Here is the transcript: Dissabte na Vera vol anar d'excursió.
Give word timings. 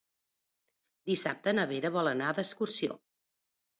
Dissabte 1.11 1.53
na 1.57 1.67
Vera 1.73 1.93
vol 1.99 2.13
anar 2.13 2.33
d'excursió. 2.39 2.99